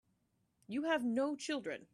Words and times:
You 0.67 0.83
have 0.85 1.05
no 1.05 1.35
children. 1.35 1.85